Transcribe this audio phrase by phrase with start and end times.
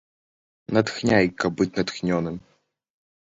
[0.77, 2.35] Натхняй, каб быць натхнёным!